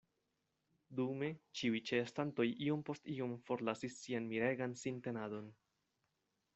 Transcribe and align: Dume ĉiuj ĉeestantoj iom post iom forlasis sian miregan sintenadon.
Dume 0.99 1.29
ĉiuj 1.59 1.81
ĉeestantoj 1.91 2.47
iom 2.69 2.83
post 2.89 3.13
iom 3.19 3.37
forlasis 3.51 4.01
sian 4.05 4.29
miregan 4.35 4.79
sintenadon. 4.87 5.57